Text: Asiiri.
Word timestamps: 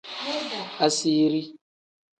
Asiiri. 0.85 1.41